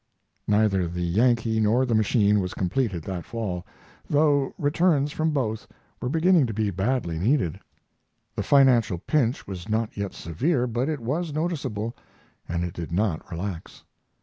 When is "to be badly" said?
6.47-7.19